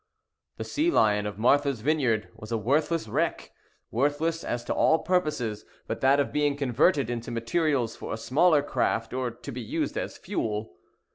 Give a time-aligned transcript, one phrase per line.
[0.57, 6.01] The Sea Lion of Martha's Vineyard was a worthless wreck—worthless as to all purposes but
[6.01, 10.17] that of being converted into materials for a smaller craft, or to be used as
[10.17, 10.73] fuel.